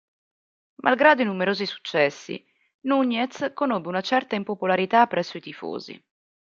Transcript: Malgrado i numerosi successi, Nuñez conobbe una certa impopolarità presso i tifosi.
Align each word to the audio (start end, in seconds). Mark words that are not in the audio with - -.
Malgrado 0.87 1.21
i 1.21 1.27
numerosi 1.31 1.67
successi, 1.73 2.39
Nuñez 2.93 3.39
conobbe 3.53 3.87
una 3.87 4.01
certa 4.03 4.33
impopolarità 4.35 5.05
presso 5.05 5.37
i 5.37 5.41
tifosi. 5.41 6.03